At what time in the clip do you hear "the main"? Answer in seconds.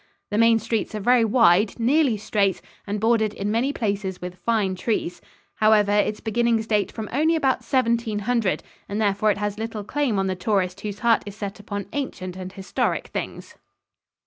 0.31-0.57